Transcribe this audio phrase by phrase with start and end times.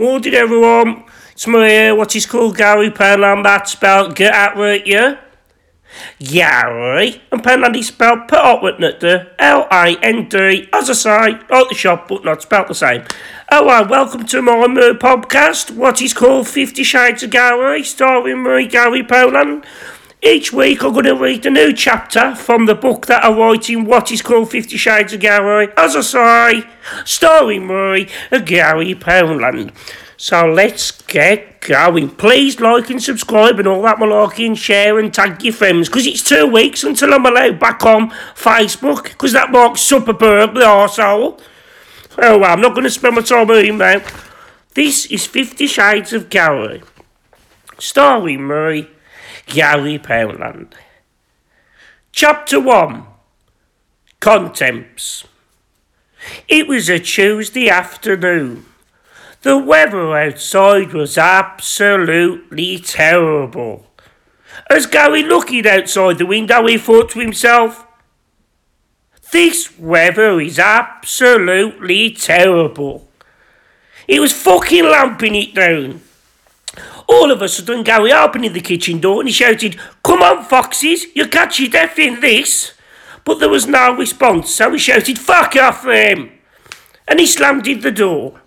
[0.00, 1.04] Morning everyone.
[1.32, 5.20] It's me, uh, what is called Gary Poundland, that's spelled get out right, yeah?
[6.18, 11.74] Gary, and Poundland is spelled put up with the L-I-N-D, as I say, like the
[11.74, 13.04] shop, but not spelled the same.
[13.52, 18.42] Oh, well, welcome to my uh, podcast, what is called Fifty Shades of Gary, starring
[18.42, 19.66] me, Gary Poundland.
[20.22, 23.70] Each week I'm going to read a new chapter from the book that I write
[23.70, 26.70] in what is called Fifty Shades of Gary, as I say,
[27.06, 28.06] starring me,
[28.44, 29.72] Gary Poundland.
[30.18, 32.10] So let's get going.
[32.10, 36.06] Please like and subscribe and all that malarkey and share and tag your friends because
[36.06, 41.40] it's two weeks until I'm allowed back on Facebook because that marks Zuckerberg, the arsehole.
[42.18, 44.02] Oh well, I'm not going to spend my time him now.
[44.74, 46.82] This is Fifty Shades of Gary.
[47.78, 48.86] Starring me,
[49.50, 50.74] Gary Poundland.
[52.12, 53.04] Chapter 1
[54.20, 55.24] Contemps.
[56.46, 58.64] It was a Tuesday afternoon.
[59.42, 63.86] The weather outside was absolutely terrible.
[64.70, 67.84] As Gary looked outside the window, he thought to himself,
[69.32, 73.08] This weather is absolutely terrible.
[74.06, 76.02] It was fucking lamping it down.
[77.12, 81.06] All of a sudden, Gary opened the kitchen door and he shouted, Come on, foxes,
[81.14, 82.74] you'll catch your death in this.
[83.24, 86.30] But there was no response, so he shouted, Fuck off them!
[87.08, 88.40] And he slammed in the door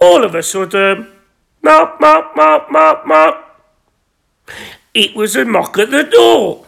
[0.00, 1.12] all of a sudden, um,
[1.62, 3.62] mop, mop, mop, mop, mop.
[4.94, 6.66] It was a knock at the door.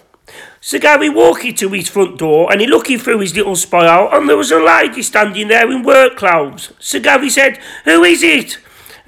[0.60, 4.14] So Gary walked to his front door and he looked through his little spy out
[4.14, 6.72] and there was a lady standing there in work clothes.
[6.78, 8.58] So Gary said, Who is it?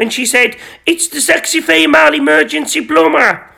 [0.04, 3.50] And she said, It's the sexy female emergency plumber.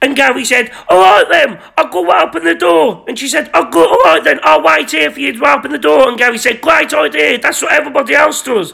[0.00, 3.04] And Gary said, All right then, I'll go open the door.
[3.08, 5.52] And she said, oh, I'll go, all right then, I'll wait here for you to
[5.52, 6.08] open the door.
[6.08, 8.72] And Gary said, Great idea, that's what everybody else does.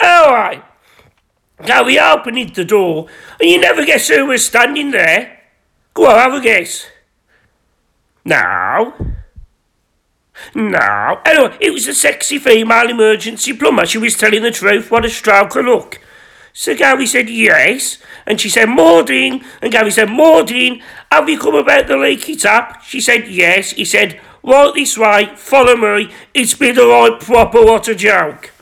[0.00, 0.62] All right.
[1.66, 3.08] Gary opened the door,
[3.40, 5.40] and you never guess who was standing there.
[5.92, 6.86] Go on, have a guess.
[8.24, 8.94] Now.
[10.54, 11.20] Now.
[11.26, 13.86] Anyway, it was a sexy female emergency plumber.
[13.86, 14.88] She was telling the truth.
[14.88, 15.98] What a stroke of luck.
[16.56, 19.44] So Gary said yes, and she said, Maudine.
[19.60, 22.80] And Gary said, Maudine, have you come about the leaky tap?
[22.84, 23.72] She said yes.
[23.72, 26.12] He said, right this way, follow me.
[26.32, 28.52] It's been a right proper what a joke.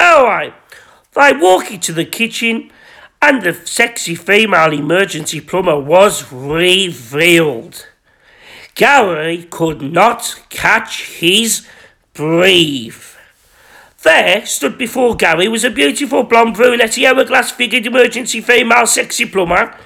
[0.00, 0.54] All right.
[1.12, 2.70] They walk into the kitchen,
[3.20, 7.86] and the sexy female emergency plumber was revealed.
[8.74, 11.68] Gary could not catch his
[12.14, 13.11] breath.
[14.02, 19.76] There stood before Gary was a beautiful blonde brunette hourglass figured emergency female sexy plumber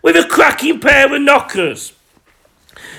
[0.00, 1.92] with a cracking pair of knockers.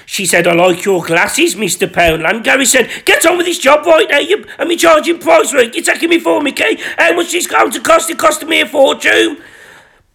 [0.05, 1.87] She said, I like your glasses, Mr.
[1.87, 2.43] Poundland.
[2.43, 4.19] Gary said, Get on with this job right now.
[4.19, 5.75] You, me charging price it.
[5.75, 6.77] You're taking me for me, Kay.
[6.97, 8.09] How much is going to cost?
[8.09, 9.41] It costing me a fortune.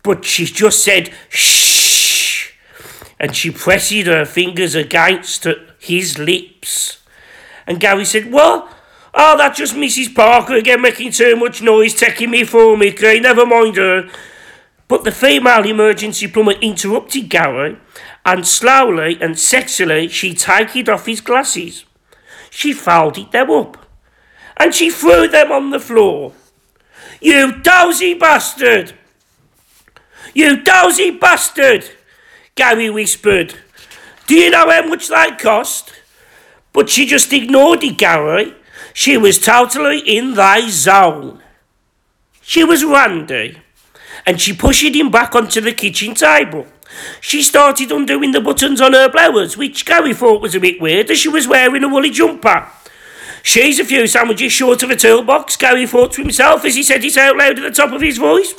[0.03, 2.53] But she just said, Shh.
[3.19, 5.47] And she pressed her fingers against
[5.78, 7.03] his lips.
[7.67, 8.78] And Gary said, What?
[9.14, 10.14] Oh, that's just Mrs.
[10.14, 13.20] Parker again making too much noise, taking me for me, Kay.
[13.20, 14.08] Never mind her.
[14.86, 17.78] But the female emergency plumber interrupted Gary
[18.24, 21.84] and slowly and sexily she taken off his glasses.
[22.50, 23.86] She folded them up,
[24.56, 26.32] and she threw them on the floor.
[27.20, 28.94] You dozy bastard!
[30.34, 31.90] You dozy bastard!
[32.54, 33.54] Gary whispered.
[34.26, 35.92] Do you know how much they cost?
[36.72, 38.54] But she just ignored it, Gary.
[38.98, 41.41] She was totally in thy zone.
[42.42, 43.59] She was Randy,
[44.26, 46.66] and she pushed him back onto the kitchen table.
[47.20, 51.12] She started undoing the buttons on her blouse, which Gary thought was a bit weird
[51.12, 52.66] as she was wearing a woolly jumper.
[53.44, 57.04] She's a few sandwiches short of a toolbox, Gary thought to himself as he said
[57.04, 58.53] it out loud at the top of his voice.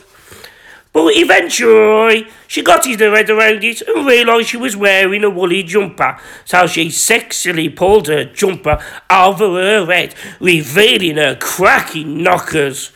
[0.91, 5.61] But eventually, she got his head around it and realised she was wearing a woolly
[5.61, 12.91] jumper, so she sexily pulled her jumper over her head, revealing her cracking knockers.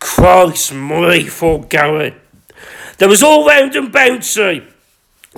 [0.00, 2.14] Christ me, thought Gary.
[2.98, 4.64] They was all round and bouncy,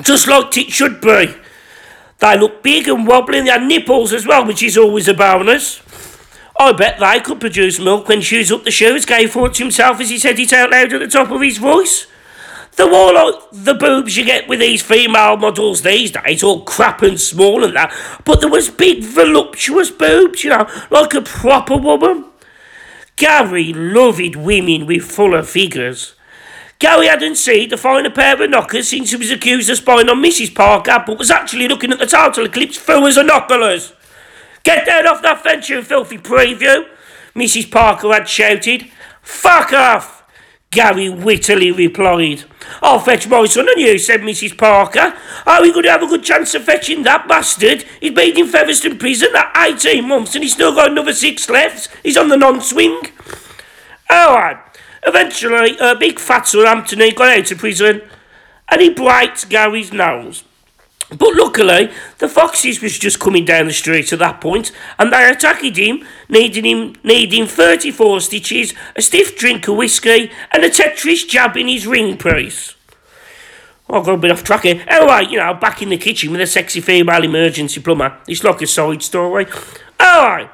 [0.01, 1.35] just like it should be.
[2.21, 5.15] They look big and wobbly and they had nipples as well, which is always a
[5.15, 5.82] bonus.
[6.59, 10.01] I bet they could produce milk when shoes up the shoes, Gay thought to himself
[10.01, 12.07] as he said it out loud at the top of his voice.
[12.77, 17.21] They're like the boobs you get with these female models these days, all crap and
[17.21, 17.95] small and that.
[18.25, 22.27] But there was big, voluptuous boobs, you know, like a proper woman.
[23.17, 26.15] Gary loved women with fuller figures.
[26.79, 30.09] Gary hadn't seen to find a pair of knockers since he was accused of spying
[30.09, 30.55] on Mrs.
[30.55, 33.93] Parker, but was actually looking at the total eclipse through a knockerlers.
[34.65, 36.87] Get down off that fence, you filthy preview!
[37.35, 37.71] Mrs.
[37.71, 38.91] Parker had shouted.
[39.23, 40.23] Fuck off!
[40.71, 42.45] Gary wittily replied.
[42.81, 44.57] I'll fetch my son and you, said Mrs.
[44.57, 45.15] Parker.
[45.47, 47.85] Are we going to have a good chance of fetching that bastard?
[48.01, 51.91] He's been in Featherstone prison that 18 months and he's still got another six left.
[52.03, 53.03] He's on the non-swing.
[54.09, 54.57] All right.
[55.05, 58.03] Eventually, a big fat Anthony got out of prison
[58.71, 60.45] and he bites Gary's nose.
[61.19, 65.29] But luckily, the foxes was just coming down the street at that point, and they
[65.29, 71.29] attacked him, needing him needing 34 stitches, a stiff drink of whiskey, and a Tetris
[71.29, 72.75] jab in his ring piece.
[73.89, 74.83] Oh, I've got a bit off track here.
[74.87, 78.17] Anyway, you know, back in the kitchen with a sexy female emergency plumber.
[78.27, 79.47] It's like a side story.
[80.01, 80.51] Alright.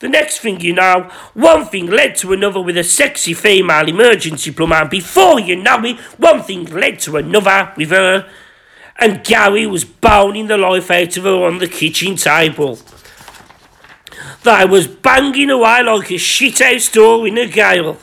[0.00, 4.50] The next thing you know, one thing led to another with a sexy female emergency
[4.50, 8.28] plumber, and before you know it, one thing led to another with her
[8.98, 12.78] and Gary was boning the life out of her on the kitchen table.
[14.44, 17.98] They was banging away like a shithouse door in a gale.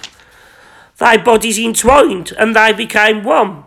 [0.97, 3.63] Their bodies entwined and they became one.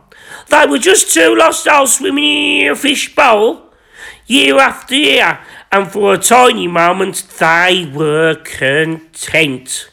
[0.49, 3.73] They were just two lost souls swimming in a fish bowl,
[4.27, 5.41] year after year,
[5.73, 9.91] and for a tiny moment they were content.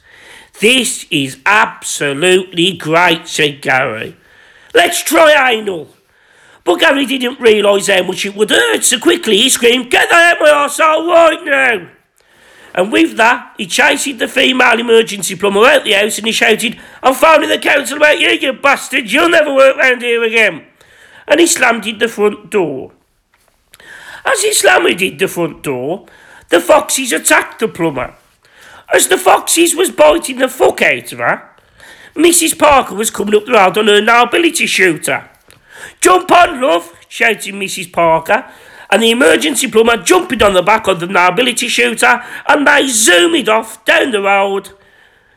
[0.60, 4.18] This is absolutely great, said Gary.
[4.74, 5.89] Let's try anal.
[6.63, 10.38] But Gary didn't realise how much it would hurt, so quickly he screamed, Get out
[10.40, 11.90] my arsehole right now!
[12.74, 16.80] And with that, he chased the female emergency plumber out the house and he shouted,
[17.04, 20.66] I'm phoning the council about you, you bastard, you'll never work round here again.
[21.28, 22.94] And he slammed the front door.
[24.24, 26.06] As he slammed the front door,
[26.50, 28.16] the foxes attacked the plumber.
[28.94, 31.50] As the foxes was biting the fuck out of her,
[32.16, 32.58] Mrs.
[32.58, 35.30] Parker was coming up the road on her nobility shooter.
[36.00, 37.92] Jump on, love, shouted Mrs.
[37.92, 38.51] Parker,
[38.89, 43.48] and the emergency plumber jumped on the back of the nobility shooter and they zoomed
[43.48, 44.69] off down the road,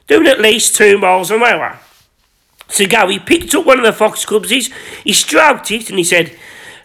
[0.06, 1.78] doing at least two miles an hour.
[2.68, 4.72] So Gary picked up one of the fox cubsies,
[5.04, 6.36] he stroked it, and he said,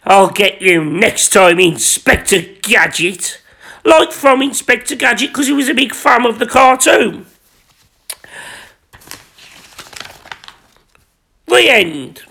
[0.03, 3.41] I'll get you next time, Inspector Gadget.
[3.83, 7.25] Like from Inspector Gadget, because he was a big fan of the cartoon.
[11.47, 12.23] The end.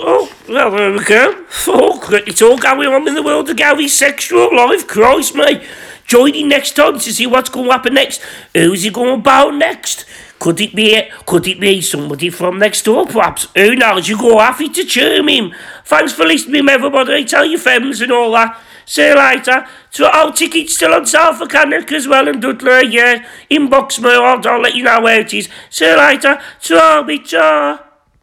[0.00, 1.44] Oh, well, there we go.
[1.48, 4.86] Fuck, Oh, it's all going on in the world of Gary's sexual life.
[4.86, 5.64] Christ me.
[6.06, 8.20] Join in next time to see what's going to happen next.
[8.52, 10.04] Who's he going to bow next?
[10.38, 13.46] Could it be could it be somebody from next door, perhaps?
[13.54, 14.08] Who knows?
[14.08, 15.54] You go happy to cheer him.
[15.84, 17.24] Thanks for listening, everybody.
[17.24, 18.60] Tell your friends and all that.
[18.84, 19.66] See you later.
[19.90, 23.26] So, oh, tickets still on sale for Cannock as well and Dudley, yeah.
[23.50, 25.48] Inbox me, oh, I'll, I'll let you know where it is.
[25.70, 26.38] See you later.
[27.06, 27.83] Be ciao.